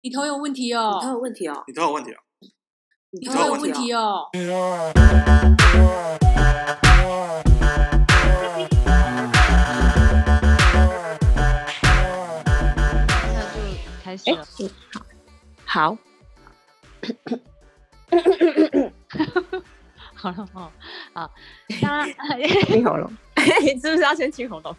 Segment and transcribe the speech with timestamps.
[0.00, 1.00] 你头有问题哦。
[1.02, 2.18] 你哦，头有问题哦，你头有问题哦？
[3.10, 4.28] 你你头有问问题哦。
[13.34, 13.58] 那就
[14.04, 14.46] 开始哎了。
[15.66, 15.98] 好，
[20.14, 20.30] 好。
[20.30, 20.70] 了哦，
[21.12, 21.30] 好，
[21.82, 22.12] 大家
[22.66, 23.10] 清喉咙，
[23.62, 24.76] 你是不是要先清喉咙？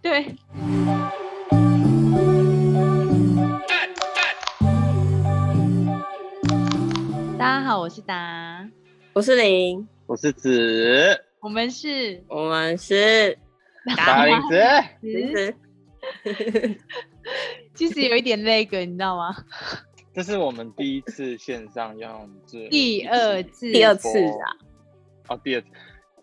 [0.00, 0.34] 对，
[7.36, 8.64] 大家好，我是达，
[9.12, 13.36] 我是林，我是子，我们是我们是
[13.96, 14.62] 达林子，
[15.02, 15.54] 其实
[17.74, 19.34] 其实有一点那个，你知道吗？
[20.14, 24.46] 这是我们第一次线上用这第二次，第二次啊，
[25.28, 25.66] 哦，第二次。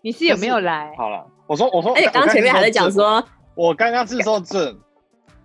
[0.00, 0.94] 你是有没有来？
[0.96, 3.22] 好了，我说我说，而且刚刚前面还在讲说，
[3.54, 4.72] 我刚刚是说这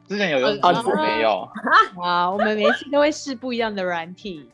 [0.07, 1.47] 之前有用哦过没有？
[2.01, 4.49] 啊，我们每次都会试不一样的软体。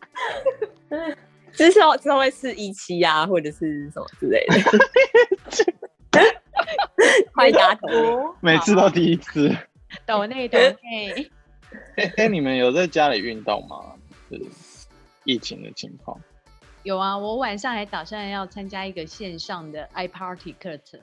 [1.52, 4.56] 之后之后会是一期啊，或者是什么之类的。
[7.36, 9.56] 欢迎大家投每次都第一次。
[10.06, 11.30] 抖内抖内，
[11.96, 13.94] 哎哎，你们有在家里运动吗？
[14.30, 14.42] 是
[15.24, 16.20] 疫情的情况。
[16.84, 21.00] 有啊，我晚上还打算要参加一个线上的 iParty 课程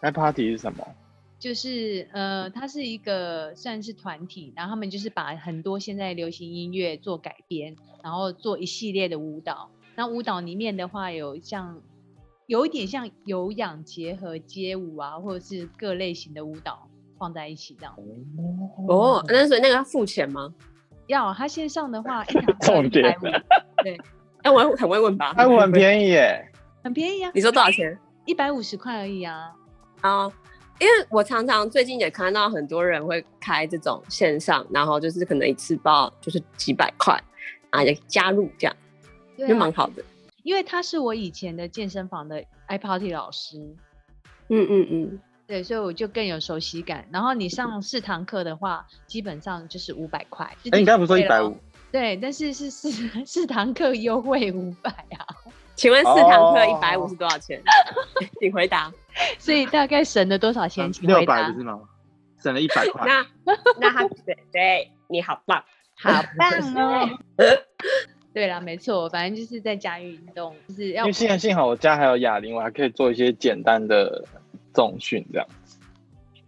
[0.00, 0.86] ，i party 是什么？
[1.44, 9.68] 就是呃，它是一个算是团体，然后他们就是把很多现在流行音乐做改编，然后做一系列的舞蹈。
[9.94, 11.82] 那舞蹈里面的话，有像
[12.46, 17.94] 有一点像有氧结合街舞啊，或者是各类型的舞蹈放在一起这样。
[18.88, 20.54] 哦，那所以那个要付钱吗？
[21.08, 23.14] 要它线上的话， 一堂课重点
[23.84, 24.00] 对，
[24.40, 25.34] 哎，我很会问吧？
[25.36, 26.50] 哎，我很便宜耶。
[26.82, 27.98] 很便宜啊，你说多少钱？
[28.24, 29.52] 一百五十块而已啊。
[30.00, 30.32] 啊、
[30.80, 37.18] 因为我常常最近也看到很多人会开这种线上，然后就是可能一次报就是几百块
[37.70, 38.76] 啊，也加入这样，
[39.38, 40.04] 啊就蛮好的。
[40.42, 43.58] 因为他是我以前的健身房的 iParty 老师，
[44.48, 47.08] 嗯嗯嗯，对，所以我就更有熟悉感。
[47.10, 50.54] 然后你上四堂课的话，基本上就是五百块。
[50.62, 51.56] 就哎，你刚才不是说一百五？？
[51.90, 52.90] 对，但是是四
[53.24, 55.24] 四堂课优惠五百啊，
[55.76, 57.62] 请问四堂课一哦百五是多少钱？
[58.40, 58.92] 请回答。
[59.38, 60.92] 所以大概省了多少钱？
[60.92, 61.80] 请 六回答百不是吗？
[62.42, 63.06] 省了一百块。
[63.06, 63.26] 那
[63.80, 65.64] 那他对对，你好棒。
[65.96, 67.08] 好棒哦！
[68.34, 74.24] 对啦，没错，反正就是在家运动，就是要因为幸好幸好我家还有哑铃，我还可以做一些简单的
[74.74, 75.46] 重训这样。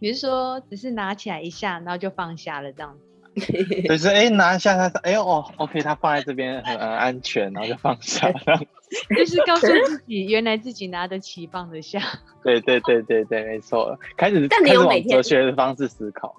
[0.00, 3.82] 比如说只是拿起来一下，然后就放下了这样子。
[3.86, 8.32] 就是哎拿一下它，哎哦，OK，它放在这边很很安全，然后就放下。
[8.32, 8.66] 这样
[9.16, 12.00] 就是告诉自己，原来自己拿得起，放得下。
[12.42, 13.98] 对对对对对，没错。
[14.16, 16.34] 开始但你开始往有每天哲学的方式思考。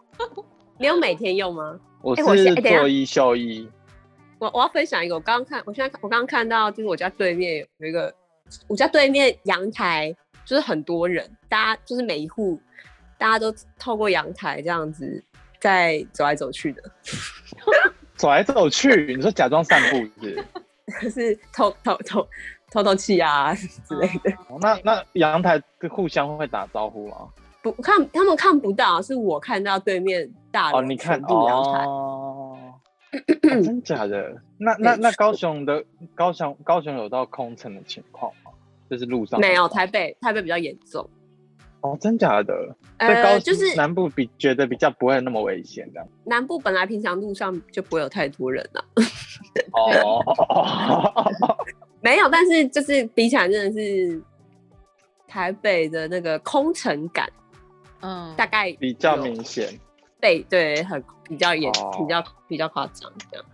[0.79, 1.79] 你有每天用吗？
[2.01, 3.67] 我是做一休一，
[4.39, 8.13] 我我要分享一个，我刚刚看，我现在看我刚刚看到，就是我家对面有一个，
[8.67, 10.15] 我家对面阳台
[10.45, 12.59] 就是很多人，大家就是每一户，
[13.17, 15.21] 大家都透过阳台这样子
[15.59, 16.83] 在走来走去的，
[18.15, 20.45] 走来走去，你说假装散步是不是？
[21.01, 22.27] 就 是透透透
[22.71, 23.53] 透透气啊
[23.87, 24.31] 之类的。
[24.49, 27.27] 哦那那阳台互相会打招呼吗？
[27.61, 31.83] 不看他们看不到，是我看到对面大楼哦，你看全部阳台。
[31.85, 32.57] 哦，
[33.11, 34.35] 哦真假的？
[34.57, 35.83] 那那 那高雄的
[36.15, 38.51] 高雄高雄有到空城的情况吗？
[38.89, 41.07] 就是路上没有，台北台北比较严重。
[41.87, 42.53] 哦，真假的？
[42.99, 46.05] 在高呃，就是南部比觉得比较不会那么危险的。
[46.25, 48.83] 南部本来平常路上就不会有太多人啊，
[49.71, 50.21] 哦，
[52.01, 54.21] 没有，但是就是比起来真的是
[55.27, 57.29] 台北的那个空城感，
[58.01, 59.79] 嗯，大概比较明显。
[60.19, 63.45] 对对，很比较严，哦比较比较夸张这样。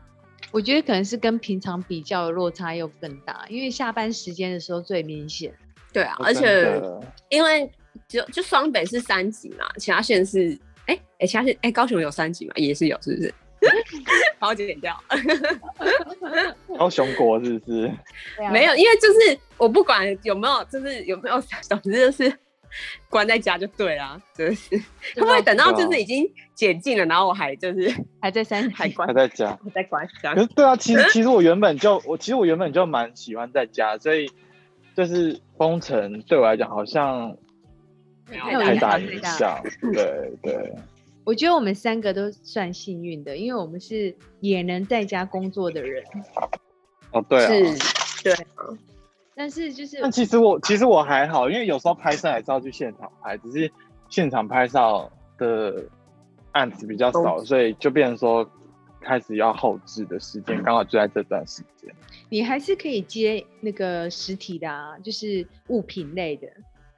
[0.51, 5.53] 我觉得可能是跟平常比较的落差又更大，因为下班时间的时候最明显。
[5.91, 6.81] 对啊，而且
[7.29, 7.69] 因为
[8.07, 13.33] 就就双北是三级嘛，其他县是哎哎，其他县哎高雄有三级嘛，也是有，是不是？
[14.39, 15.01] 把我剪掉，
[16.77, 17.89] 高雄国是不是？
[18.51, 22.37] 没有，因为就是我不管有没有，就是有没有， 总之就是
[23.07, 24.75] 关在家就对啦，就是
[25.15, 27.89] 会不会等到就是已经解禁了，然后我还就是
[28.19, 29.57] 还在三还关还在家。
[29.63, 34.29] 还在关家可是对啊，其实其实我原本就我其实我原本就蛮喜欢在家，所以
[34.93, 37.37] 就是封城对我来讲好像
[38.25, 39.61] 太大影响。
[39.93, 40.73] 对对，
[41.23, 46.03] 我觉得我们三个都算幸运的，因为我们是也能在家工作的人。
[47.11, 47.47] 哦对啊。
[47.47, 48.65] 是，对啊，
[49.35, 53.71] 但是就是但其实我其实我还好，因为有时候拍摄还是要去现场拍，只是
[54.09, 55.83] 现场拍照的
[56.51, 58.49] 案子比较少，所以就变成说
[59.01, 61.93] 开始要后置的时间，刚好就在这段时间。
[62.29, 66.47] 你还是可以接那个实体的啊，就是物品类的。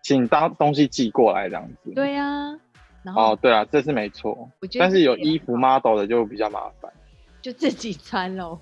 [0.05, 1.91] 请当东西寄过来这样子。
[1.95, 2.55] 对呀、
[3.01, 4.47] 然后哦，对啊，这是没错。
[4.61, 6.93] 我觉得但是有衣服 model 的就比较麻烦，
[7.41, 8.59] 就自己穿喽。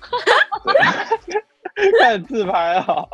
[2.00, 3.06] 开始自拍啊。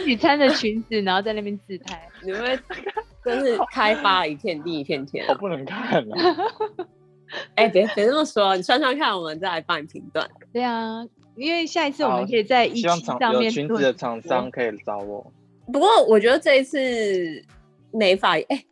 [0.00, 2.06] 自己穿着裙子，然后在那边自拍。
[2.22, 2.60] 你们
[3.24, 5.28] 真是开发一片地一片天啊！
[5.30, 6.36] 我 不能看啊。
[7.56, 10.28] 哎、别别这么说，你穿穿看，我们再来帮你评断。
[10.52, 11.02] 对啊，
[11.34, 15.32] 因为下一次我好们可以在一希望期上面有面裙子的厂商可以找我。
[15.72, 16.78] 不过我觉得这一次
[17.90, 18.64] 美法，哎、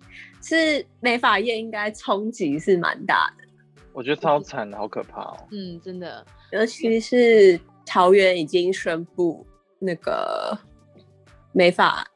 [0.43, 3.45] 是美法业应该冲击是蛮大的，
[3.93, 5.37] 我觉得超惨的，好可怕哦。
[5.51, 9.47] 嗯，真的，尤其是桃园已经宣布
[9.79, 10.57] 那个
[11.53, 12.07] 美法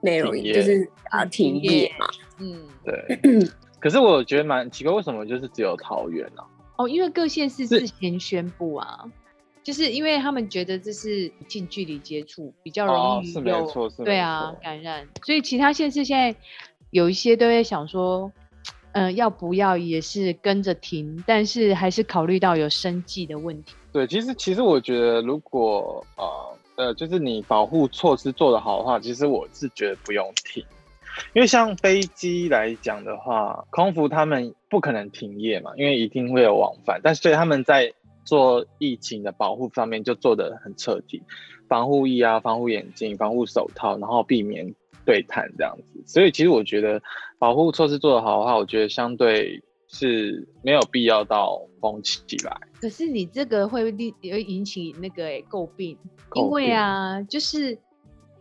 [0.00, 0.52] 美容停业。
[0.54, 1.78] 就是啊嗯停停业。
[1.82, 2.06] 业嘛，
[2.38, 3.18] 嗯，对，
[3.80, 6.44] 可是我觉得蛮奇怪，为什么就是只有桃园啊？
[6.78, 9.04] 哦，因为各县市是之前宣布啊，
[9.62, 14.58] 就是因为他们觉得这是近距离接触，比较容哦，易是没有错，是没对啊错。
[14.62, 16.34] 感染，所以其他县市现在
[16.90, 18.32] 有一些都在想说，
[18.92, 23.74] 嗯、要不要也是跟着停，但是还是考虑到有生计的问题。
[23.92, 30.64] 对，其实其实我觉得，如果呃呃，就是你保护措施做得好的话，其实我是觉得不用停，
[31.34, 37.92] 因为像飞机来讲的话，空服他们不可能停业嘛，因为一定会有往返，但所以他们在
[38.24, 41.22] 做疫情的保护方面就做得很彻底，
[41.68, 44.74] 防护衣啊、防护眼镜、防护手套，然后避免
[45.04, 46.02] 对谈这样子。
[46.06, 47.02] 所以其实我觉得
[47.38, 52.56] 保护措施做得好的话，我觉得相对是没有必要到封起来。
[52.80, 55.98] 可是你这个会立会引起那个诶诟病，
[56.34, 57.78] 因为啊，就是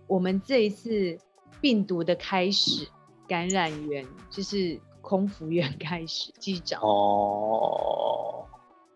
[0.08, 1.18] 我们这一次
[1.60, 2.88] 病毒的开始，
[3.28, 6.82] 感染源就是空服员开始，机长。
[6.82, 8.41] 哦，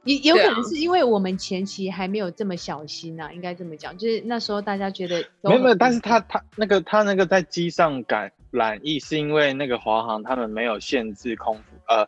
[0.05, 12.07] 也有可能是因为我们前期还没有这么小心呐、应该这么讲，就是那时候大家觉得没有没有，但是他他那个他那个在机上感染疫，是因为那个华航他们没有限制空服呃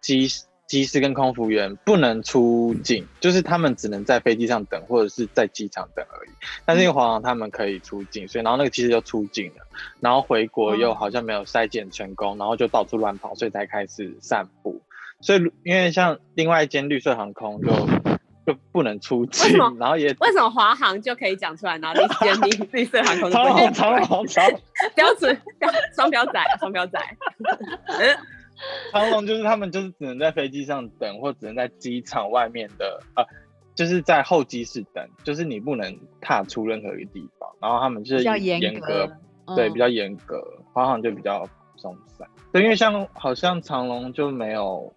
[0.00, 0.28] 机
[0.66, 6.30] 机师跟空服员不能出境，就是他们只能在飞机上等或者是在机场等而已。
[6.64, 9.64] 但是因为华航他们可以出境，所以然后那个机师就出境了，
[10.00, 14.82] 然后回国又哦好像没有筛检成功，然后就到处乱跑，所以才开始散布。
[15.20, 17.72] 所以因为像另外一间绿色航空就
[18.46, 24.60] 就不能出境，然后也为什么华航就可以讲出来，然后另一间绿 绿色航空就长不能龙长龙长龙
[24.94, 26.98] 标准标双标仔啊，双标仔。
[28.92, 33.24] 长龙 就是他们就是只能在飞机上等，或只能在机场外面的呃，
[33.74, 37.50] 就是在候机室等，就是你不能踏出任何一个地方。
[37.60, 39.10] 然后他们就是比较严严格，
[39.56, 40.42] 对，嗯比较严格，
[40.72, 41.46] 华航就比较
[41.76, 42.26] 松散。
[42.52, 44.90] 对，因为像好像长龙就没有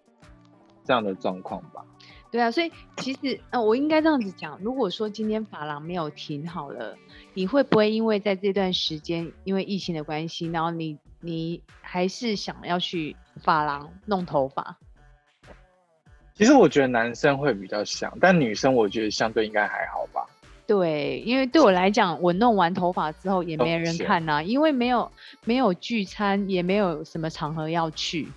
[0.84, 1.84] 这样的状况吧？
[2.30, 6.96] 对啊，所以其实呃，我应该这样子讲，如果说今天发廊没有停好了，
[7.34, 14.76] 你会不会因为在这段时间因为疫情的关系，然后你你还是想要去发廊弄头发？
[16.34, 20.24] 其实我觉得男生会比较想，但女生我觉得相对应该还好吧。
[20.68, 25.10] 对，因为对我来讲，我弄完头发之后也没人看呐、因为没有
[25.44, 28.28] 没有聚餐，也没有什么场合要去。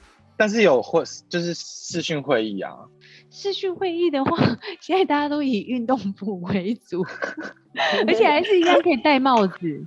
[0.43, 2.75] 但是有会就是视讯会议啊，
[3.31, 4.37] 视讯会议的话，
[4.81, 7.01] 现在大家都以运动服为主，
[8.05, 9.85] 而且还是一样可以戴帽子。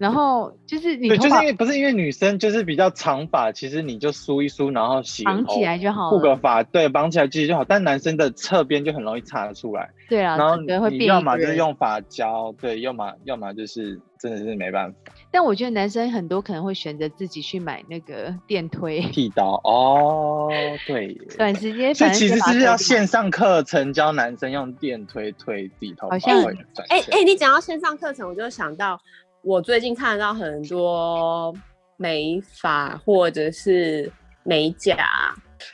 [0.00, 6.36] 然后就是你对，就是因为不是因为女生就是比较长发，其实你就梳一梳，然后洗绑起头来就好护个了。
[6.36, 7.62] 发，对，绑起来其实就好。
[7.64, 10.56] 但男生的侧边就很容易擦得出来，对啊，然后
[10.88, 11.36] 你要么。
[11.36, 20.48] 就是用发胶，对，要么要么就是真的是没办法，但我觉得男生很多可能会选择自己去买那个电推，剃刀哦，
[20.86, 21.14] 对。
[21.36, 26.42] 短时间所以反正先其实是不是要线上课程教男生用电推推自己头发好像
[26.88, 28.98] 哎钱哎，你讲到线上课程，我就想到
[29.42, 31.54] 我最近看到很多
[31.96, 34.10] 美发或者是
[34.42, 34.96] 美甲，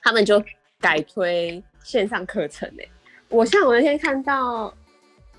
[0.03, 0.43] 他们就
[0.81, 2.89] 改推线上课程哎、
[3.29, 4.73] 我像我那天看到，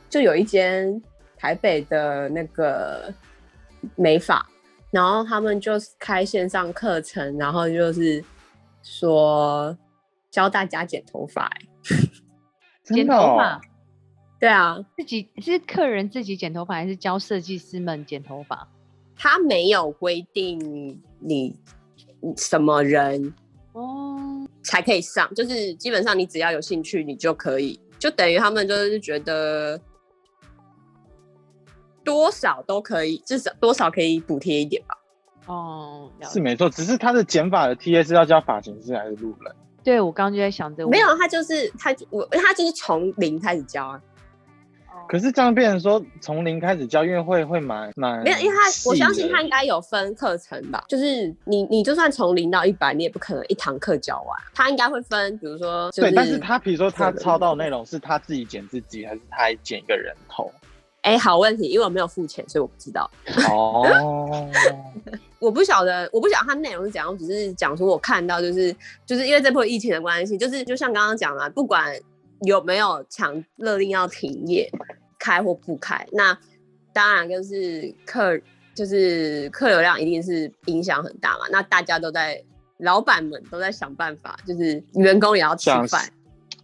[0.09, 1.01] 就有一间
[1.37, 3.13] 台北的那个
[3.95, 4.45] 美发，
[4.91, 8.23] 然后他们就是开线上课程，然后就是
[8.81, 9.77] 说
[10.29, 11.67] 教大家剪头发、欸。
[12.95, 13.59] 剪头发，
[14.39, 18.67] 对啊，自己是客人自己剪头发，还是教设计师们剪头发？
[19.15, 21.55] 他没有规定你
[22.35, 23.33] 什么人
[23.73, 29.81] 哦，才可以上，就是基本上你只要有兴趣，你就可以，就等于他们就是觉得
[32.03, 34.95] 多少都可以，至少多少可以补贴一点吧。
[35.47, 39.55] 哦，是没错，只是他的剪发的 T A 是要教发型师还是路人？
[39.83, 43.99] 对我刚刚就在想这个，没有，他就是他我他就是从零开始教啊。
[45.07, 60.51] 可是这样变成说从零开始教，因为会会蛮蛮没有，因为他我相信他应该有分课程吧，就是你你就算从零到一百，你也不可能一堂课教完，他应该会分，比如说、就是、对，但是他比如说他抄到的内容是他自己剪自己，还是他还剪一个人头？
[61.03, 63.09] 哎、好问题，因为我没有付钱，所以我不知道。
[63.49, 64.49] 哦，
[65.39, 71.97] 我不晓得，我不晓得它内容是怎样，我只是讲说我看到就是就是因为这波疫情的关系，就是就像刚刚讲了，不管
[72.41, 74.69] 有没有强勒令要停业
[75.19, 76.37] 开或不开，那
[76.93, 78.39] 当然就是客
[78.73, 81.45] 就是客流量一定是影响很大嘛。
[81.51, 82.43] 那大家都在，
[82.77, 86.07] 老板们都在想办法，就是员工也要吃想饭，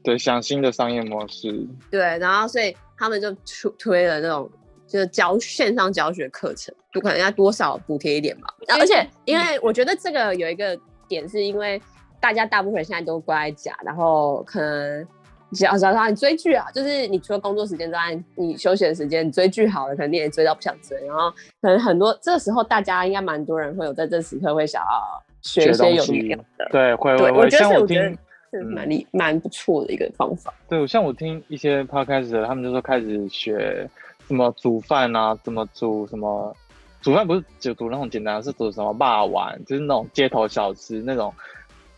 [0.04, 4.50] 对，想新的商业模式，对，然后所以他们就出推了那种
[4.88, 8.54] 就是教线上教学课程，就可能要多少补贴一点吧。
[8.80, 11.82] 而且因为我觉得这个有一个点，是因为
[12.20, 15.08] 大家大部分人现在都关在家，然后可能
[15.54, 21.32] 只要只要你追剧啊，就是你除了工作时间之外，你休闲时间你追剧好了，可能你也追到不想追，然后
[21.62, 26.68] 可能很多这时候大家应该蛮多人会有在这时刻会想要学一些有学东西营养的。
[26.72, 27.50] 对，会，会会。
[27.50, 28.18] 像我听，
[28.52, 30.54] 是蛮厉蛮不错的一个方法。
[30.68, 33.90] 对，像我听一些 podcast 的，他们就说开始学
[34.28, 36.56] 什么煮饭啊，怎么煮什么。
[37.02, 41.34] 煮饭不是就煮那种简单，是煮什么霸王，就是那种街头小吃那种，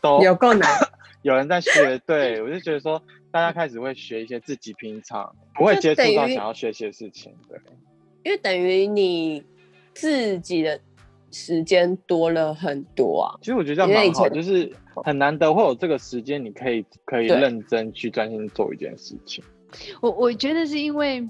[0.01, 0.67] 都有够难。
[1.21, 1.99] 有人在学。
[2.07, 2.99] 对我就觉得说，
[3.35, 7.33] 大家开始会学一些自己平常不会接触到想要学习的事情。
[7.49, 7.59] 对，
[8.23, 9.43] 因为等于你
[9.93, 10.79] 自己的
[11.31, 13.35] 时间多了很多啊。
[13.41, 14.71] 其实我觉得这样蛮好，就是
[15.03, 19.43] 很难得会有这个时间，你可以可以对认真去专心做一件事情。
[19.99, 21.21] 我我觉得是因为，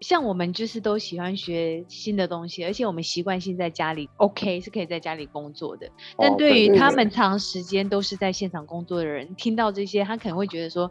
[0.00, 5.86] 像我们就是都喜欢学新的东西，而且我们习惯性在家里 OK 是可以在家里工作的。
[6.16, 10.90] 但哦对于他们长时间都是在现场工作的人，听到这些，他可能会觉得说，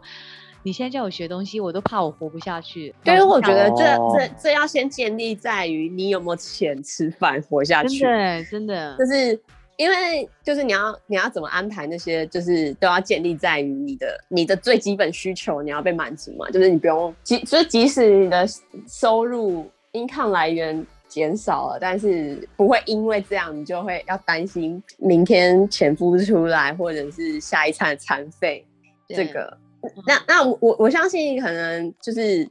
[0.62, 2.94] 你现在叫我学东西，我都怕我活不下去。
[3.02, 9.40] 但是我觉得这、哦这这要先建立在于你有没有钱吃饭活下去，真的真的就是
[9.80, 18.46] 因为就是你要你要怎么安排那些，就是都要建立在于你的你的最基本需求你要被满足嘛，就是你不用即所以即使你的
[18.86, 20.86] 收入 income 来源。
[21.10, 28.64] 减少了，但是不会因为这样你就会要担心明天钱付不出来，或者是下一餐的餐费
[29.08, 29.58] 这个。
[30.06, 32.48] 那那我我我相信可能就是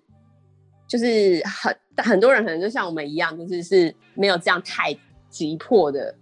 [0.89, 4.93] 就是很很多人可能就像我们一样，就是是没有这样太
[5.29, 6.13] 急迫的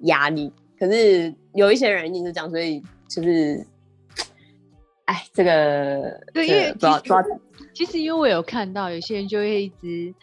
[0.00, 0.52] 压力。
[0.78, 3.66] 可是有一些人一定是这样，所以就是，
[5.06, 7.40] 哎，这个对，这因为个不知道不
[7.72, 10.14] 其实其实因为我有看到有些人就会一直。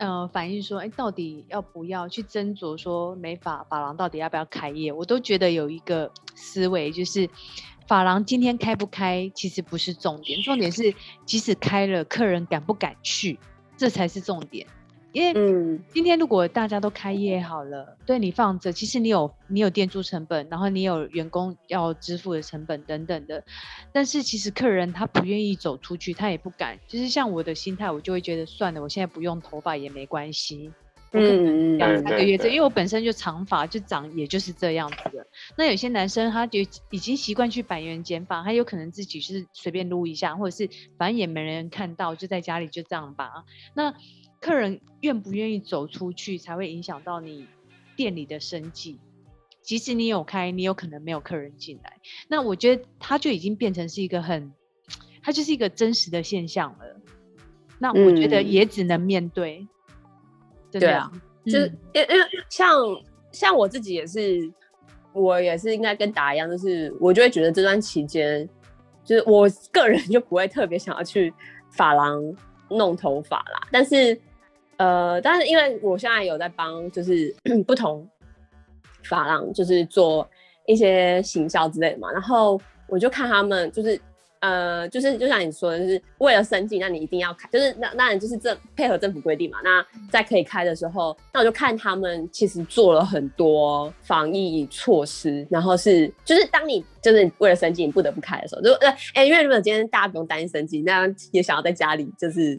[0.00, 4.92] 呃，反映说，哎，到底要不要去斟酌说美发发廊到底要不要开业？
[4.92, 7.28] 我都觉得有一个思维，就是
[7.88, 10.94] 发廊今天开不开，其实不是重点，重点是
[11.26, 13.40] 即使开了，客人敢不敢去，
[13.76, 14.64] 这才是重点。
[15.12, 23.42] 因为嗯，今天如果大家都开业好了，对你放着，其实你有你有店租成本，然后你有员工要支付的成本等等的，
[23.92, 26.78] 但是其实客人他不愿意走出去，他也不敢。
[26.86, 30.70] 就是像我的心态，我就会觉得算了，我现在不用头发也没关系。
[31.10, 35.26] 嗯两三个月这，因为我本身就长发，就长也就是这样子的。
[35.56, 36.58] 那有些男生他就
[36.90, 43.42] 已经习惯去百元剪发，他有可能自己就是随便撸一下，或者是反正也没人看到，就在家里就这样拔。
[43.72, 43.94] 那
[44.40, 47.46] 客人愿不愿意走出去，才会影响到你
[47.96, 48.98] 店里的生计。
[49.60, 51.98] 即使你有开，你有可能没有客人进来。
[52.28, 54.50] 那我觉得它就已经变成是一个很，
[55.22, 57.00] 它就是一个真实的现象了。
[57.78, 59.66] 那我觉得嗯也只能面对。
[60.70, 61.10] 对啊，
[61.44, 62.76] 就是嗯因因为像
[63.30, 64.50] 像我自己也是，
[65.12, 68.48] 我也是应该跟达一样，就是我就会觉得这段期间，
[69.04, 71.32] 就是我个人就不会特别想要去
[71.70, 72.22] 发廊
[72.70, 73.68] 弄头发啦。
[73.70, 74.18] 但是
[74.78, 77.34] 呃，但是因为我现在有在帮就是
[77.66, 78.08] 不同
[79.04, 80.28] 发廊，就是做
[80.66, 84.00] 一些行销之类的嘛，然后我就看他们就是。
[84.40, 89.58] 呃，就是就像你说的，就是为了生计，那你一定要开，就是那那你就是政配合政府规定嘛。
[89.64, 102.56] 那在可以开的时候，那我就看他们其实做了很多防疫措施，然后是就是当你就是为了生计你不得不开的时候，就呃哎、因为如果今天大家不用担心生计，那也想要在家里就是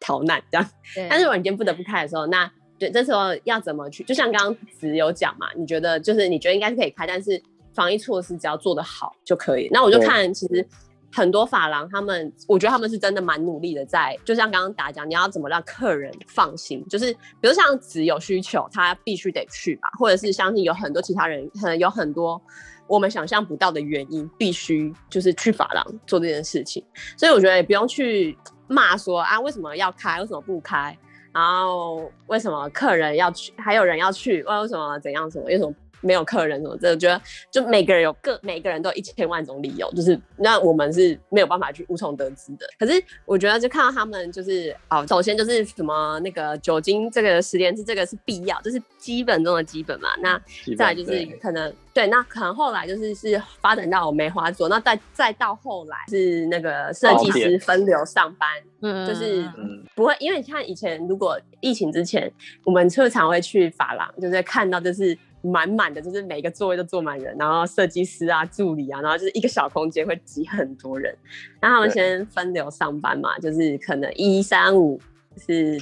[0.00, 0.70] 逃难这样。
[1.08, 4.04] 但是如果你今天不得不开的时候，那对这时候要怎么去？
[4.04, 7.40] 就像刚刚子有讲嘛，你觉得就是你觉得应该是可以开，但是
[7.74, 9.68] 防疫措施只要做得好就可以。
[9.72, 10.66] 那我就看其实。
[11.12, 17.10] 很多发廊，他们我觉得他们是真的蛮努力的在，就像刚刚打讲，你要怎么让客人放心，就是
[17.40, 22.38] 比如像只有需求，他必须得去吧，或者是相信有很多其他人，可能有很多
[22.86, 26.84] 我们想象不到的原因，必须就是去发廊做这件事情。
[27.16, 28.36] 所以我觉得也不用去
[28.68, 30.96] 骂说啊，为什么要开，为什么不开，
[31.32, 35.74] 然后为什么客人要去，还有人要去，为什么怎样什么，为什么？
[36.00, 42.66] 没有客人什么，我觉得就每个人有各每个人都有一千万种理由，就是那我们是没有办法去无从得知的。
[42.78, 50.08] 可是我觉得就看到他们就是哦，首先就是什么那个酒精这个十连制这个是必要，这是基本中的基本嘛。
[50.20, 50.40] 那
[50.76, 58.48] 再就是可能对，那可能后来就是是发展到梅花座，那再再到后来是那个设计师分流上班，
[58.82, 59.48] 嗯，就是
[59.94, 62.30] 不会，因为你看以前如果疫情之前，
[62.64, 65.16] 我们特常会去发廊，就是看到就是。
[65.42, 71.16] 满满的，就是每个座位都坐满人，然后设计师啊、助理啊，然后就是一个小空间会挤很多人。
[71.60, 75.00] 那他们先分流上班嘛，就是可能一三五
[75.36, 75.78] 是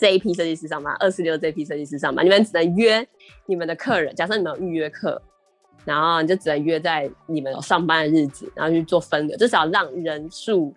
[0.00, 2.24] 这一批设计师上班，二四六这一批设计师上班。
[2.24, 3.06] 你们只能约
[3.46, 5.22] 你们的客人，假设你们有预约课，
[5.84, 10.74] 然后你就只能约在你们有上班的日子，然后去做分流，至少让人数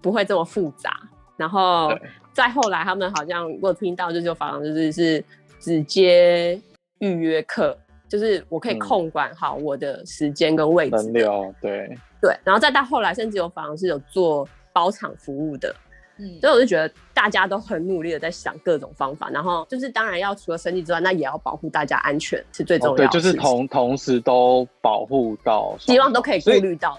[0.00, 0.90] 不会这么复杂。
[1.36, 1.90] 然后
[2.32, 5.22] 再后来，他们好像我听到就是法郎就是是
[5.60, 6.58] 直接。
[7.02, 7.76] 预约课
[8.08, 11.94] 就是我可以控管好我的时间跟位置，分流对。
[12.20, 15.74] 对，然后再到后来，甚至有房是有做包场服务的，
[16.18, 26.96] 嗯，所以我就觉得大家都很努力的在想各种方法，然后就是当然要除了生意之外，那也要保护大家安全是最重要的，对，就是同同时都保护到，希望都可以顾虑到，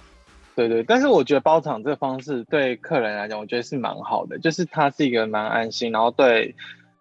[0.57, 6.53] 对对，但是我觉得包场这个方式对客人来讲，我觉得是蛮好的，就是它是一个蛮安心，然后对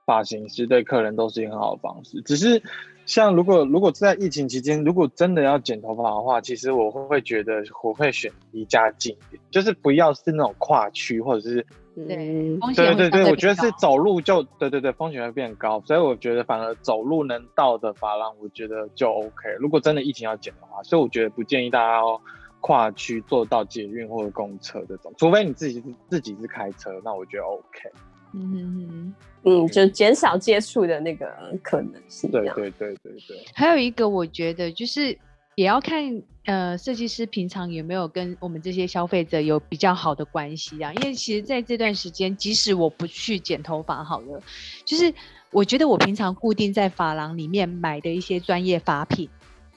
[0.06, 2.62] 发型师对客人都是一个很好的方式，只是。
[3.06, 19.50] 像如果如果在疫情期间，如果真的要剪头发的话，其实我会会觉得我会选离家近一点，就是不要是那种跨区或者是对对对对，我觉得是走路就对对对，风险会变高，所以我觉得反而走路能到的发廊，我觉得就 OK。
[19.58, 22.20] 如果真的疫情要剪的话，所以我觉得不建议大家要
[22.60, 27.90] 跨区坐到捷运或者公车这种，除非你自己是自己是开车，那我觉得 OK。
[28.34, 29.14] 嗯
[29.44, 31.26] 嗯就减少接触的那个
[31.62, 32.30] 可能性。
[32.30, 33.44] 对对对对对。
[33.54, 35.18] 还有一个，我觉得就是
[35.56, 40.92] 也要看呃设计师平常有没有跟我们这些消费者有比较好的关系啊。
[40.94, 44.40] 因为其实在这段时间，即使我不去剪头发好了，
[44.84, 45.12] 就是
[45.50, 49.28] 我觉得我平常固定在发廊里面买的一些专业发品，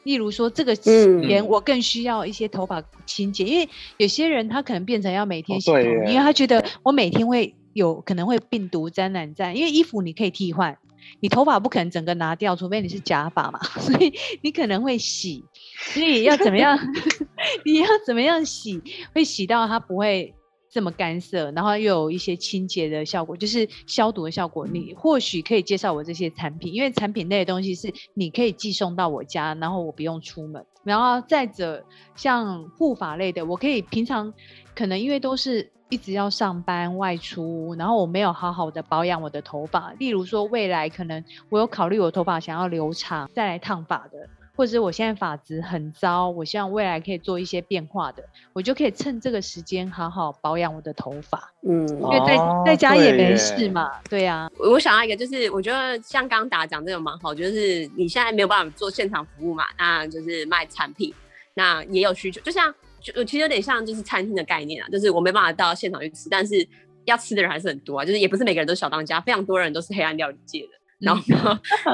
[0.03, 7.55] 例如说这个钱我更需要一些头发清洁，因为有些人他可能变成要每天洗头，因为他觉得我每天会。
[7.75, 10.77] 有可能会病毒沾染在，因为衣服你可以替换，
[11.19, 15.43] 你头发不可能整个拿掉，除非你是假发嘛， 所以你可能会洗，
[15.77, 16.79] 所以要怎么样？
[17.65, 18.81] 你要怎么样洗，
[19.13, 20.33] 会洗到它不会
[20.69, 24.65] 这么干涩，然后又有一些清洁的效果，就是消毒的效果。
[24.65, 30.65] 你或许可以介绍我这些产品，因为产品类的东西是你可以寄送到我家，然后我不用出门。
[30.85, 31.83] 然后再者，
[32.15, 34.33] 像护发类的，我可以平常
[34.73, 35.73] 可能因为都是。
[35.95, 39.93] 一直要上班外出，然后我没有好好的保养我的头发。
[39.97, 44.27] 例如说，未来可能我有考虑我头发想要留长再来烫发的，
[44.57, 51.49] 或者是我现在发质很糟，我希望未来可以做一些变化的，我就可以趁这个时间好好保养我的头发。
[51.65, 54.51] 嗯，因为在在家也没事嘛，对呀。
[54.59, 61.13] 我想要一个，就是我觉得像刚刚打讲这个蛮好，就是你现在没有办法做现场服务嘛，那就是卖产品，
[61.53, 62.75] 那也有需求，就像。
[63.13, 66.67] 就其实有点像就是餐厅的概念啊，就是我没办法到现场去吃，但是
[67.05, 68.05] 要吃的人还是很多啊。
[68.05, 70.69] 就是也不是每个人都是小当家，非常多人都是黑暗料理界的。
[70.99, 71.21] 然后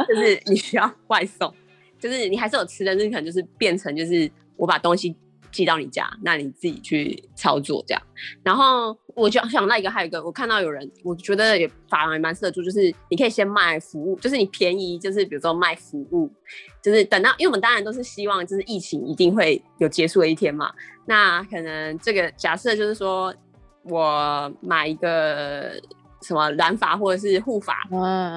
[0.07, 1.53] 就是你需要外送，
[1.99, 5.15] 就是你还是有吃的，但是可能就是变成就是我把东西。
[5.51, 8.01] 寄到你家，那你自己去操作这样。
[8.41, 16.31] 然后我就想到一个，还有一个，我看到有人，我觉得也发廊也蛮适合做，就是你可以先卖服务，就是你便宜，就是比如说卖服务，
[16.81, 20.71] 就是等到，因为我们当然都是希望，就是疫情一定会有结束的一天嘛。
[21.05, 23.33] 那可能这个假设就是说
[23.83, 25.71] 我买一个
[26.21, 27.75] 什么染发或者是护发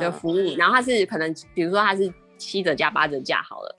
[0.01, 3.77] 的服务，然后它是可能，比如说它是七折加八折价好了，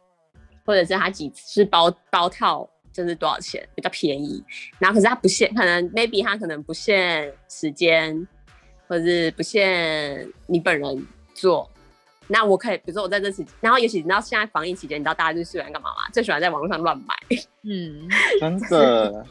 [0.66, 2.70] 或者是它几是包包套。
[2.96, 4.42] 就是多少钱比较便宜，
[4.80, 8.26] 然后可是它不限，可能 maybe 它可能不限时间，
[8.88, 11.70] 或者是不限你本人做。
[12.28, 16.10] 那我可以，比如说我在这时，然后也许你知道现在防疫期间，你知道大家最喜欢干嘛吗？
[16.14, 17.14] 最喜欢在网络上乱买。
[17.64, 18.08] 嗯，
[18.40, 19.26] 真的。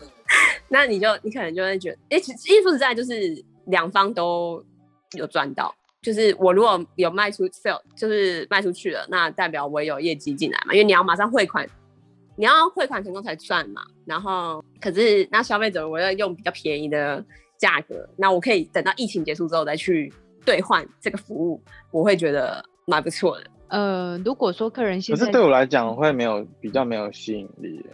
[0.69, 4.63] 那你就你可能就会觉得，哎，衣服实在就是两方都
[5.13, 5.75] 有赚到。
[6.03, 11.67] 就是我如果有卖出 sale，就是卖出去了，那代表我有业绩进来嘛，因为你要马上汇款。
[12.37, 17.25] 你要汇款成功才算嘛，然后可是那消费者我要用比较便宜的
[17.59, 20.13] 价格，那我可以等到疫情结束之后再去
[20.45, 23.51] 兑换这个服务，我会觉得蛮不错的。
[23.69, 27.85] 呃，如果说客人现在可是对我来讲会没有比较没有吸引力，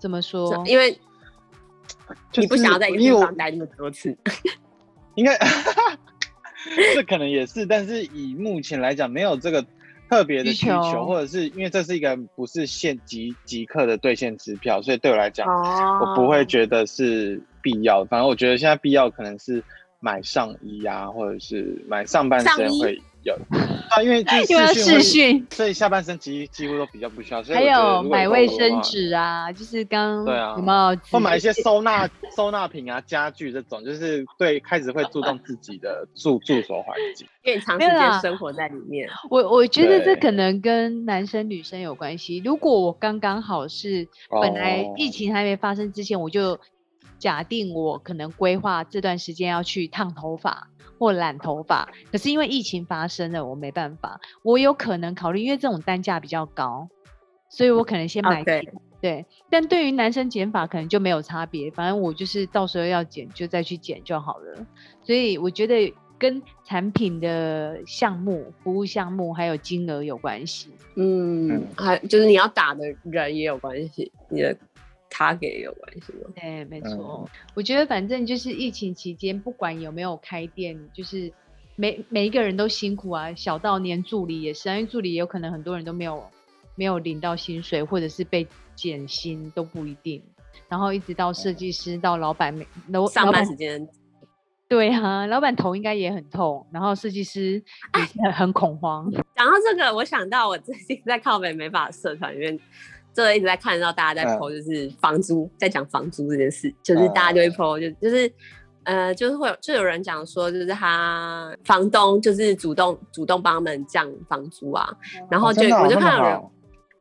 [0.00, 0.62] 怎么说？
[0.66, 0.92] 因为
[2.32, 4.16] 就你不想要在一个地方待那么多次。
[5.14, 5.38] 应该
[6.94, 9.64] 这可能也是，但是以目前来讲，没有这个
[10.08, 18.06] 特别的需需求求，或者是因为这是一个不是现即即刻的兑现支票，所以对我来讲，哦我不会觉得是必要的。
[18.06, 19.62] 反正我觉得现在必要可能是
[20.00, 23.34] 买上衣啊，或者是买上半身会有
[23.90, 27.42] 啊，因为就是又要视讯所以下半身几几乎都比较不需要。
[27.42, 37.26] 所以还有买卫生话纸啊，就是刚对啊有没有或买一些收纳收纳品啊、家具这种，就是对开始会注重自己的住住所环境。
[37.44, 39.08] 因为你长时间生活在里面。
[39.28, 42.40] 我我觉得这可能跟男生女生有关系。
[42.44, 44.06] 如果我刚刚好是
[44.40, 46.58] 本来哦疫情还没发生之前，我就
[47.18, 56.88] 假定我可能规划这段时间要去烫头发或染头发，可是因为疫情发生了，我没办法，我有可能考虑，因为这种单价比较高，
[57.48, 58.44] 所以我可能先买啊
[59.00, 64.66] 对但对于男生剪发可能就没有差别，反正我就是到时候要剪就再去剪就好了。
[65.04, 70.70] 所以我觉得跟产品的项目、服务项目还有金额有关系。
[70.96, 74.56] 嗯嗯，还就是你要打的人也有关系，你的
[75.16, 76.30] target 也有关系吗？
[76.34, 77.30] 对，没嗯错。
[77.54, 81.32] 我觉得反正就是疫情期间，不管有没有开店，就是
[81.74, 86.22] 每每一个人都辛苦啊，小到连助理也是啊，因为助理也有可能很多人都没有
[86.74, 90.22] 没有领到薪水，或者是被减薪都不一定。
[90.68, 93.88] 然后一直到设计师到老板每老上班时间
[94.68, 97.62] 对啊，老板头应该也很痛，然后设计师
[97.94, 99.08] 也很很恐慌。
[99.36, 102.58] 讲到这个，我想到我最近在靠北美发社团里面，
[103.16, 104.36] 这一直在看到大家在嗯。
[104.38, 108.30] PO，就是房租，在讲房租这件事，就是大家就会 PO，就就是
[108.84, 114.86] 呃，就是会有就有人讲说，就是他房东就是主动主动帮他们降房租啊，
[115.30, 116.42] 然后就、我就看到有人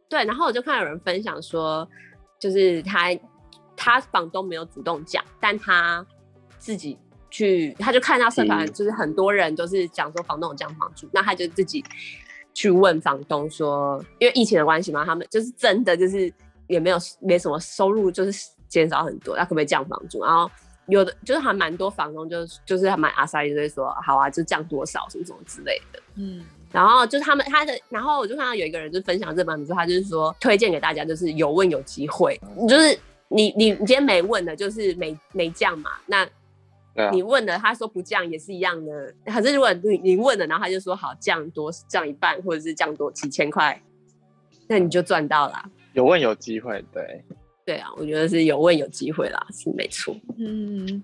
[0.07, 1.87] 对，然后我就看有人分享说，
[2.39, 3.09] 就是他
[3.75, 6.05] 他房东没有主动讲，但他
[6.57, 6.97] 自己
[7.29, 11.83] 去，他就看到社团就是很多人都是讲说房东有降房租，那他就自己
[12.55, 16.33] 去问房东说，因为疫情的关系嘛，他们就是真的就是
[16.65, 20.23] 也没有没什么收入，就是减少很多，那可不可以降房租？
[20.23, 20.49] 然后
[20.87, 25.99] 有的就是还蛮多房东就是就是还蛮阿萨利就会说好啊，就降多少什么什么之类的。
[26.15, 32.39] 嗯，然后就是他们他的，然后我就看到有一个人就分享这本书，他就是说推荐给大家，就是有问有机会，
[32.69, 36.31] 就是你你你今天没问的，就是没没降嘛，那对
[36.95, 43.81] 啊你问了他说不降也是一样的，可是如果你你问了，然后他就说好降多降一半，或者是降多几千块，
[44.67, 45.69] 那你就赚到啦。
[45.93, 47.23] 有问有机会，对，
[47.65, 50.15] 对啊，我觉得是有问有机会啦，是没错。
[50.37, 51.03] 嗯，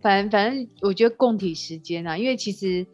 [0.00, 2.86] 反正反正我觉得共体时间啊，因为其实，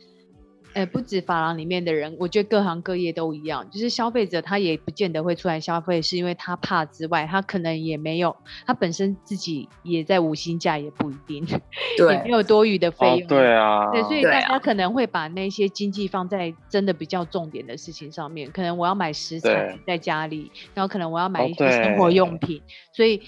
[0.74, 8.34] 呃，不止法郎里面的人，我觉得各行各业都一样，就是消费者他也不见得会出来消费，是因为他怕之外，他可能也没有，
[8.66, 11.46] 他本身自己也在五星价，也不一定，
[12.10, 18.50] 也没有多余的费哦用。，对啊，对，所以大家可能会把那些经济放在真的比较重点的事情上面。
[18.50, 22.60] 可能我要买食材在家里，然后可能我要买哦一些生活用品，
[22.92, 23.22] 所以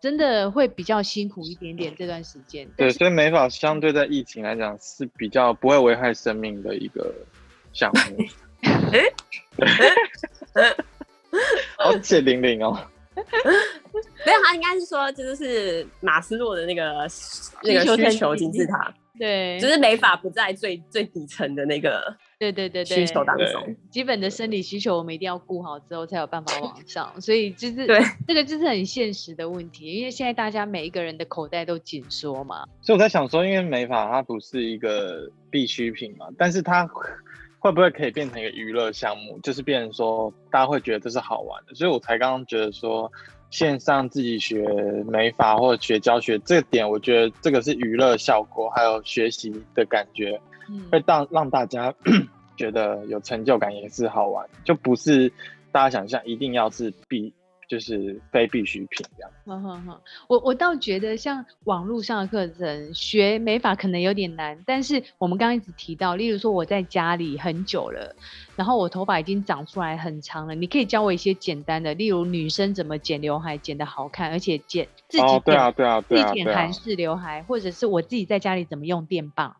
[0.00, 2.66] 真的会比较辛苦一点点这段时间。
[2.76, 7.12] 但对，所以美法相对在疫情来讲是比较不会危害生命的一个
[7.72, 8.24] 项目。
[11.78, 12.78] 好血淋淋哦！
[14.26, 17.08] 没有，他应该是说这就是马斯洛的那个
[17.62, 23.76] 那个需求金字塔，对，就是美法不在最最底层的那个对对对对，需求当中。
[23.90, 27.20] 基本的生理需求我们一定要顾好之后，才有办法往上。
[27.20, 32.64] 所以就是对这个就是很现实的问题，因为现在大家每一个人的口袋都紧缩嘛。
[32.80, 36.88] 所以我在想说，因为美发它不是一个必需品嘛，但是它
[37.58, 39.38] 会不会可以变成一个娱乐项目？
[39.40, 43.12] 就是变成说大家会觉得这是好玩的，所以我才刚刚觉得说
[43.50, 44.66] 线上自己学
[45.06, 50.49] 美发或者学教学这个点，我觉得这个是娱乐效果，还有学习的感觉，嗯，
[50.90, 51.94] 会让让大家
[52.56, 55.32] 觉得有成就感，也是好玩，就不是
[55.72, 57.32] 大家想象一定要是必
[57.68, 59.30] 就是非必需品这样。
[59.46, 68.14] 哼哼哼，我我倒觉得像网络上的课程学美发可能有点难，但是我们刚刚一直提到，例如说我在家里很久了，
[68.56, 79.56] 然后我头发已经长出来很长了，你可以教我一些简单的，例如女生怎么剪刘海剪的好看，而且剪自己哦，对啊，对啊，对剪韩，式刘海，或者是我自己在家里怎么用电棒，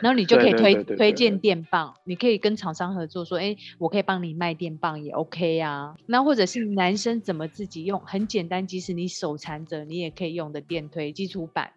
[0.00, 5.94] 然后你就可以推对对对对推荐对电棒，你可以跟厂商合作说，哎，我可以帮你卖电棒也 OK 啊。
[6.06, 11.70] 那或者是男生怎么自己用，很简单，即使你手残者，你也可以用的电推基础版。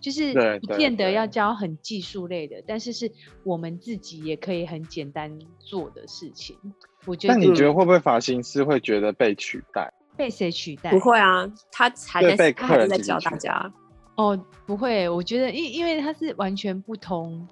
[0.00, 3.10] 就是不见得要教很技术类的，但是是
[3.42, 6.56] 我们自己也可以很简单做的事情。
[7.04, 9.92] 我觉得那你觉得会不会发型师会觉得被取代？
[10.16, 10.92] 被谁取代？
[10.92, 13.72] 不会啊，他还在他还是在教大家。
[14.18, 17.46] 哦，不会，我觉得因因为它是完全不同。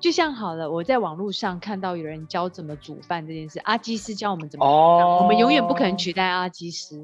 [0.00, 6.98] 就像好了，我在网络上看到有人教怎么煮饭这件事，阿基师教我们怎么煮饭，我们永远不可能哦取代阿基师。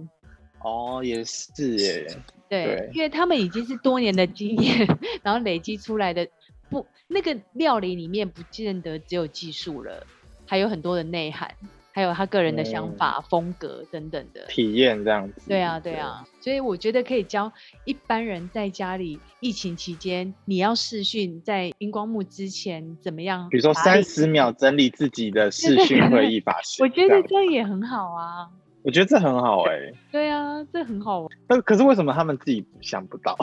[0.61, 2.07] 哦，也是耶。
[2.49, 4.87] 对，对因为他们已经是多年的经验，
[5.23, 6.27] 然后累积出来的
[6.69, 10.05] 不那个料理里面不见得只有技术了，
[10.47, 11.55] 还有很多的内涵，
[11.97, 14.45] 还有他个人的想嗯法、风格等等的。
[14.49, 15.49] 体验这样子。
[15.49, 17.51] 对啊，对啊，所以我觉得可以教
[17.87, 23.49] 一般人在家里疫情期间，你要视讯在荧光幕之前怎么样？
[23.51, 26.83] 比如说三十秒，整理自己的视讯会议法式。
[26.83, 28.47] 我觉得这样也很好啊。
[28.83, 31.29] 我觉得这很好哎、对啊，这很好玩。
[31.49, 33.35] 但可是为什么他们自己想不到？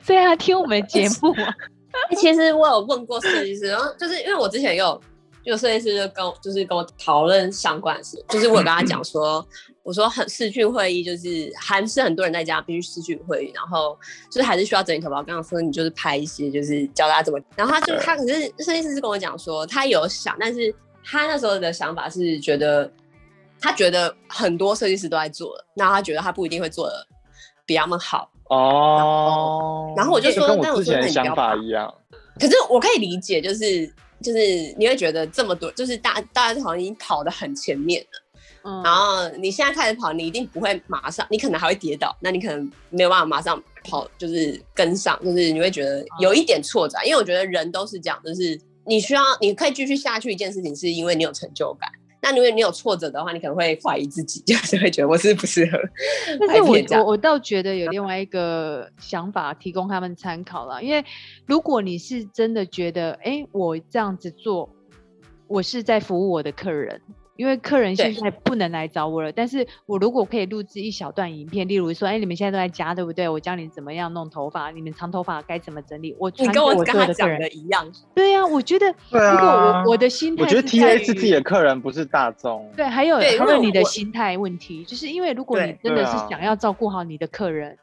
[0.00, 1.34] 所以他听我们的节目
[2.16, 4.98] 其实我有问过设计师，然后就是因为我之前有
[5.50, 9.46] 有设计师就跟我就是跟我讨论相关的事，就是我有跟他讲说，
[9.82, 13.96] 我说很视讯会议就是还是很多人在家必须视讯会议，然后
[14.30, 15.18] 就是还是需要整理头发。
[15.18, 22.90] 我刚刚说你就是拍一些就是教大家怎么，然后他就他可是设计师是跟我讲说他有想，但是他那时候的想法是觉得
[23.60, 27.06] 他觉得很多设计师都在做了，那他觉得他不一定会做的
[27.64, 28.30] 比他们好。
[28.48, 31.92] 哦，然后我就说跟那我我之前的想法一样。
[32.38, 33.90] 可是我可以理解，就是
[34.22, 34.38] 就是
[34.78, 38.82] 你会觉得这么多，就是大大家好像已经跑得很前面了，嗯。
[38.82, 51.90] 然后你现在开始跑，你一定不会马上，你可能还会跌倒，那你可能没有办法马上跑，就是跟上，就是你会觉得有一点挫折，因为我觉得人都是这样，就是你需要你可以继续下去一件事情，是因为你有成就感。
[52.20, 55.78] 那如果你有挫折的话，你可能会怀疑自己， 就是会觉得我是不适合
[56.48, 61.04] 但是我我我倒觉得有另外一个想法提供他们参考了，因为
[61.46, 64.68] 如果你是真的觉得，哎，我这样子做，
[65.46, 67.00] 我是在服务我的客人，
[67.36, 73.28] 因为客人现在不能来找我了，但是我如果可以录制一小段影片，例如说，哎，你们现在都在家，对不对？
[73.28, 82.70] 我教你怎么样弄头发，你们长头发该怎么整理，我你跟我跟他讲的一样，对呀、我觉得对如果啊我我的心态我觉得是在 TA 是自己的客人，不是大众。
[82.76, 87.76] 对，还有对因为还有你的心态问题，就是因为如果你真的是想要照顾好你的客人，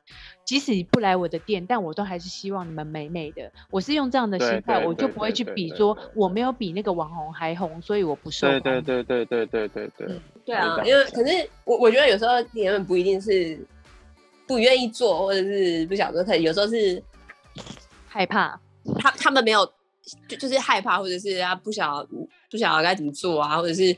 [0.45, 3.51] 即使你不来我的店，但我都还是希望你们美美的。
[3.69, 8.83] 我是用这样的心态，我就不会对对对去比说对对我没有比那个网红还红，所以我不受对欢迎。
[8.83, 10.21] 对对对对对对对嗯。
[10.45, 13.57] 对啊，因为可是我我觉得有时候你们不一定是
[14.45, 17.01] 不愿意做，或者是不想做，可能有时候是
[18.07, 18.59] 害怕，
[18.99, 19.65] 他他们没有
[20.27, 22.05] 就就是害怕，或者是他不晓
[22.51, 23.95] 不晓得该怎么做啊，或者是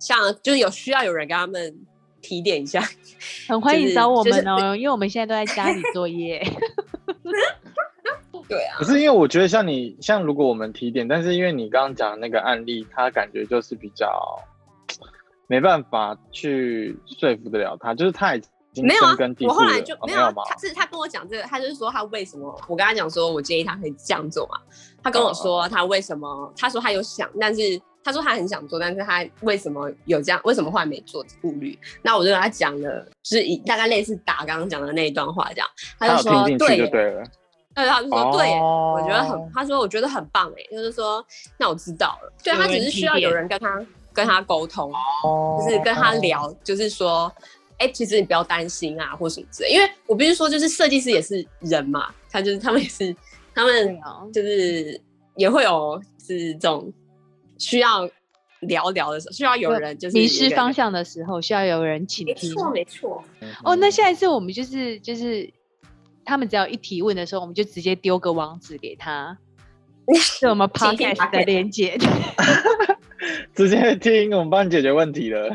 [0.00, 1.78] 像就是有需要有人跟他们
[2.24, 2.82] 提点一下。
[3.46, 6.42] 很欢迎找我就是们哦，因为我们现在都在家里作业。
[8.46, 14.38] 对啊可，是因为我觉得像你像如果我们提点，但是因为你刚刚讲的那个案例，他感觉就是比较
[15.46, 24.60] 没办法去说服得了他，就是他已经没有啊深耕，蒂固了我后来就哦没有他是他跟我讲这个，他就是说他为什么，我跟他讲说我建议他可以这样做嘛，
[25.02, 31.76] 他跟我哦说他为什么，他说他有想，但是他说他很想做，但是他为什么有这样，为什么后来没做顾虑？
[32.02, 37.24] 那我就跟他讲了，就是以大概类似打刚刚讲的那一段话这样，他他就说对，对了。
[37.74, 41.24] 对，他就说对，我觉得很哦，他说我觉得很棒哎，就是说
[41.58, 44.92] 那我知道了，对他只是需要有人跟他跟他沟通，
[45.24, 47.32] 哦就是跟他聊，就是说，
[47.78, 49.70] 哎、其实你不要担心啊，或什么之类。
[49.70, 53.16] 因为我必须说，就是设计师也是人嘛，他就是他们也是，
[53.52, 55.00] 他们啊就是
[55.34, 56.92] 也会有是这种
[57.58, 58.08] 需要
[58.60, 60.92] 聊聊的时候，需要有人就是迷失方向。
[60.92, 62.50] 的时候，需要有人倾听。
[62.50, 63.24] 没错，没错。
[63.64, 65.52] 哦，那嗯下一次我们就是就是
[66.24, 69.36] 他们只要一提问的时候，我们就直接丢个网址给他，
[70.14, 71.98] 是我们请听 podcast 的连接。
[73.54, 75.48] 直接听，我们帮你解决问题了。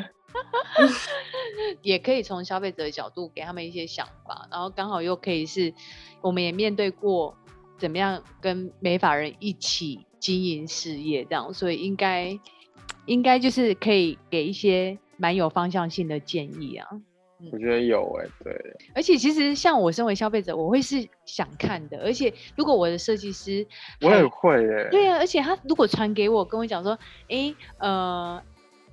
[1.82, 5.74] 也可以从消费者的角度给他们一些想法，然后刚好又可以是，
[6.22, 7.36] 我们也面对过
[7.78, 12.38] 怎么样跟美法人一起经营事业这样，所以应该
[13.06, 16.88] 应该就是可以给一些蛮有方向性的建议啊。
[17.54, 18.54] 我觉得有哎、对，
[18.94, 23.66] 而且其实像我身为消费者，我会是想看的，而且如果我的设计师
[24.02, 28.44] 我也会哎、对啊，而且他如果传给我，跟我讲说，诶，呃，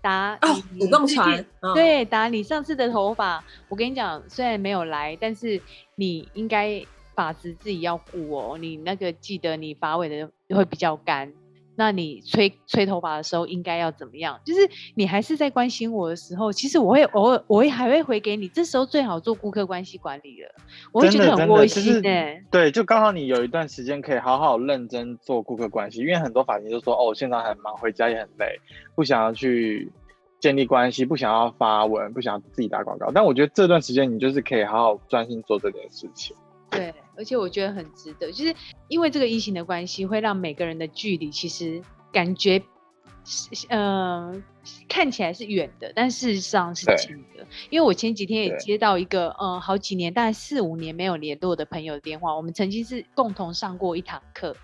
[0.00, 5.60] 打哦，主动传，嗯，对，打你上次的头发，我跟你讲，虽然没有来，但是
[5.96, 6.80] 你应该
[7.16, 8.56] 发质自己要顾哦。
[8.58, 11.32] 你那个记得你发尾的会比较干，
[11.74, 14.38] 那你吹吹头发的时候应该要怎么样？
[14.44, 14.60] 就是
[14.94, 18.46] 你还是在关心我的时候，其实我会偶尔我会还会回给你。
[18.48, 20.48] 这时候最好做顾客关系管理了，
[20.92, 22.42] 我会觉得很窝心哎。
[22.50, 28.60] 对，就刚好你有一段时间可以好好认真做顾客关系，因为很多发型就说哦，现在很忙，回家也很累，
[28.94, 29.92] 不想要去
[30.40, 33.10] 建立关系，不想要发文，不想要自己打广告。
[33.12, 36.34] 但我觉得这段时间你就是可以好好专心做这件事情。
[36.70, 38.54] 对，而且我觉得很值得，就是
[38.88, 42.62] 因为这个疫情的关系，会让每个人的距离其实感觉，
[43.68, 44.42] 呃，
[44.88, 47.46] 看起来是远的，但事实上是近的。
[47.70, 54.56] 因为我前几天也接到一个，嗯，好几年，大概四五年没有联络的朋友的电话，我们曾经是共同上过一堂课。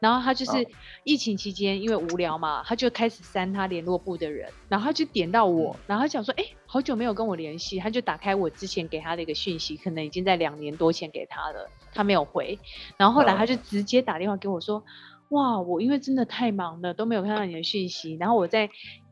[0.00, 0.66] 然后他就是
[1.04, 12.58] 疫情期间，因为无聊嘛，他就开始删他联络部的人，然后他就点到我，然后他讲说，哎，好久没有跟我联系，他就打开我之前给他的一个讯息，可能已经在两年多前给他了，他没有回，
[12.96, 14.82] 然后后来他就直接打电话给我说，
[15.28, 18.68] 哇，我因为真的太忙了，都没有看到你的讯息，然后我在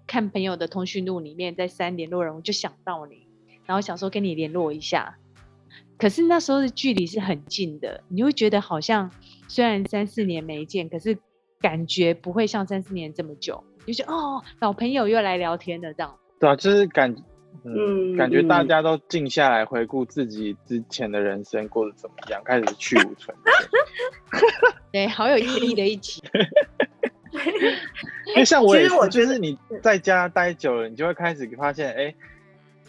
[0.08, 3.28] 看朋友的通讯录里面在删联络人，我就想到你，
[3.66, 5.18] 然后想说跟你联络一下。
[5.98, 9.10] 可是那时候的距离是很近的，你会觉得好像
[9.48, 11.18] 虽然三四年没见，可是
[11.60, 13.62] 感觉不会像三四年这么久。
[13.86, 16.16] 就觉得哦，老朋友又来聊天了这样。
[16.40, 17.14] 对啊，就是感，
[17.64, 23.36] 嗯，感觉大家都静下来回顾自己之前的人生过得怎么样，开始去无存。
[24.90, 26.22] 对，好有意义的一集。
[28.26, 32.14] 因为像我也是，就是你在家待久了，你就会开始发现，哎。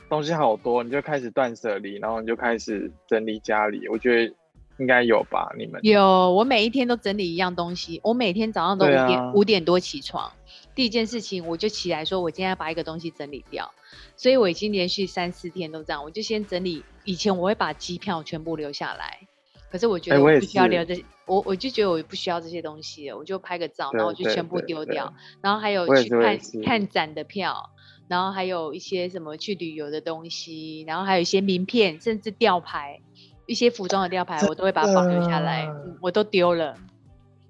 [0.10, 3.88] 东西好多，你就开始断舍离，然后你就开始整理家里。
[3.90, 4.34] 我觉得
[4.80, 6.02] 应该有吧，你们有。
[6.34, 8.02] 我每一天都整理一样东西。
[8.04, 10.32] 我每天早上都五点五点多起床，
[10.74, 13.72] 第一件事情我就起来说，我今天要把一个东西整理掉。
[14.16, 16.84] 所以我已经连续三四天都这样，我就先整理。
[17.04, 19.28] 以前我会把机票全部留下来，
[19.72, 25.14] 可是我觉得我不需要留这，我我就觉得我不需要这些东西，我就拍个照，然后我就全部丢掉。
[25.42, 27.70] 然后还有去看看展的票。
[28.10, 33.00] 然后还有一些什么去旅游的东西，然后还有一些名片，甚至吊牌，
[33.46, 35.70] 一些服装的吊牌，我都会把它保留下来，
[36.02, 36.76] 我都丢了。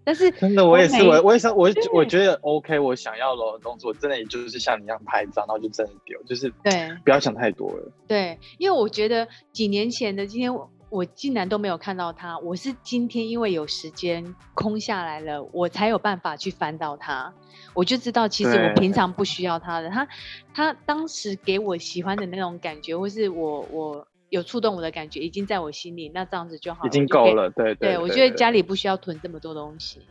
[0.04, 7.94] 但是真的，我也是，我我也想，我我觉得 OK，我想要的东西，我真的也就是像你一样拍照，然后就真的丢，就是对，不要想太多了。
[8.06, 10.70] 对，因为我觉得几年前的今天我。
[10.90, 17.32] 我竟然都没有看到它，我是今天因为有时间空下来了，我才有办法去翻到它。
[17.74, 19.90] 我就知道，其实我平常不需要它的。
[19.90, 20.08] 它，
[20.54, 26.10] 它当时给我喜欢的那种感觉，或是我我有触动我的感觉，已经在我心里。
[26.10, 27.50] 那这样子就好，已经够了。
[27.52, 30.02] 对对，我觉得家里不需要囤这么多东西。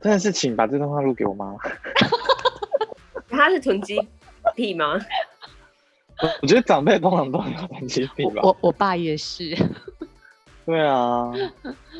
[0.00, 1.56] 真的是，请把这段话录给我妈。
[3.30, 3.98] 他是囤积
[4.54, 4.98] 癖吗？
[6.42, 8.42] 我觉得长辈通常都有囤积癖吧。
[8.42, 9.56] 我我爸也是。
[10.64, 11.32] 对啊，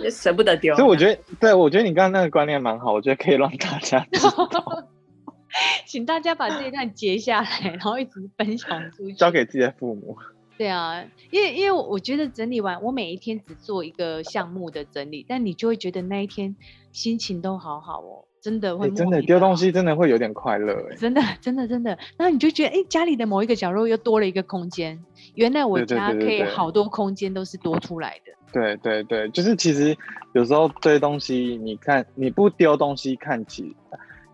[0.00, 0.76] 也舍不得丢。
[0.76, 4.88] 所以我觉得，对我觉得你刚刚那个观念蛮好，我觉得可以让大家知道。
[5.84, 10.16] 请大家把这一段截下来，然后一直分享出去，交给自己的父母。
[10.56, 16.54] 对啊，因为因为我觉得整理完，我每一天只做一个项目的整理，但你就会觉得那一天
[16.92, 18.24] 心情都好好哦。
[18.42, 20.96] 真的会，真的丢东西真的会有点快乐哎！
[20.98, 24.98] 真的，真的，真的，然后你就觉得，哎，家里的某一个角落又多了一个空间。
[25.36, 28.32] 原来我家可以好多空间都是多出来的。
[28.52, 29.96] 对对对，就是其实
[30.32, 33.76] 有时候堆东西，你看你不丢东西看起，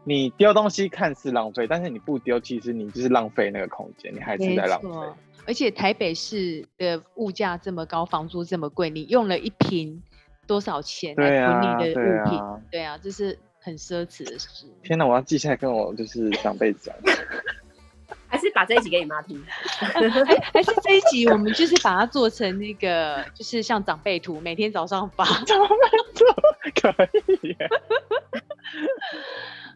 [0.04, 4.88] 你丢东西看似浪费，但是你不丢，其实你就是浪费那个空间，你还是在浪费。
[5.46, 10.02] 而且台北市的物价这么高，房租这么贵，你用了一瓶
[10.46, 12.40] 多少钱来囤你的物品？
[12.70, 13.38] 对啊，这是。
[13.68, 14.66] 很奢侈的事。
[14.82, 16.94] 天哪，我要记下来跟我就是长辈讲。
[18.30, 19.42] 还是把这一集给你妈听？
[19.46, 25.24] 还是这一集我们就是把它做成那个，就是像长辈图，每天早上发。
[25.44, 25.76] 长辈
[26.14, 26.24] 图
[26.74, 27.08] 可
[27.42, 27.56] 以。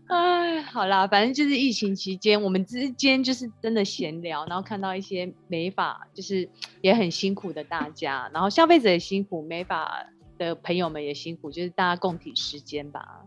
[0.09, 6.47] 哎，好啦，反正就是疫情期间，我们之间就是真的闲聊，然后看到一些美法，就是
[6.83, 13.23] 也很辛苦的大家，然后消费者也辛苦，美法的朋友们也辛苦，就是大家共体时间吧。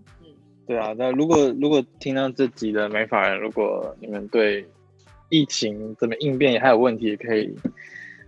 [0.68, 4.68] 对啊，那如果如果听到这集的美法人，如果你们对
[5.30, 7.56] 疫情怎么应变也还有问题，可以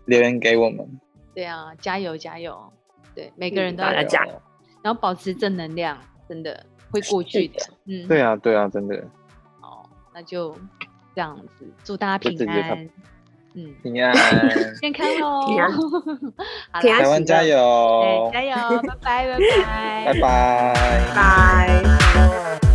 [0.06, 0.88] 留言给我们。
[1.34, 2.72] 对啊，加油加油！
[3.16, 4.42] 对，每个人都要加油，
[4.84, 5.98] 然后保持正能量，
[6.30, 7.60] 真的会过去的。
[7.86, 9.04] 嗯， 对啊，对啊，真的。
[9.60, 10.56] 好，那就
[11.16, 12.90] 这样子，祝大家平安。
[13.58, 14.14] 嗯，平安
[14.80, 15.48] 健康哦。
[16.80, 18.30] 台湾加油！
[18.32, 18.56] 加油！
[19.02, 22.67] 拜拜拜拜拜拜拜。